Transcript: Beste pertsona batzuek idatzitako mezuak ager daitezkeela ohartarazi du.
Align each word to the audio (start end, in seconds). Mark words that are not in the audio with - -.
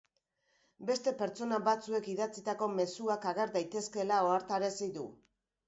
Beste 0.89 1.13
pertsona 1.19 1.59
batzuek 1.67 2.09
idatzitako 2.15 2.71
mezuak 2.79 3.29
ager 3.35 3.55
daitezkeela 3.61 4.21
ohartarazi 4.33 4.93
du. 5.01 5.09